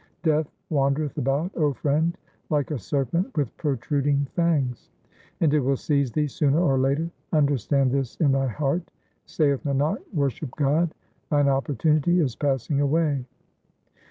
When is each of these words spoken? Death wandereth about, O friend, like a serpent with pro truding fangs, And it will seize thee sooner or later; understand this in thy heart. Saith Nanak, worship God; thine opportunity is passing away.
Death 0.23 0.51
wandereth 0.71 1.15
about, 1.19 1.55
O 1.55 1.73
friend, 1.73 2.17
like 2.49 2.71
a 2.71 2.79
serpent 2.79 3.37
with 3.37 3.55
pro 3.57 3.75
truding 3.77 4.27
fangs, 4.29 4.89
And 5.41 5.53
it 5.53 5.59
will 5.59 5.77
seize 5.77 6.11
thee 6.11 6.25
sooner 6.25 6.59
or 6.59 6.79
later; 6.79 7.11
understand 7.33 7.91
this 7.91 8.15
in 8.15 8.31
thy 8.31 8.47
heart. 8.47 8.89
Saith 9.27 9.63
Nanak, 9.63 9.99
worship 10.11 10.49
God; 10.57 10.95
thine 11.29 11.47
opportunity 11.47 12.19
is 12.19 12.35
passing 12.35 12.81
away. 12.81 13.25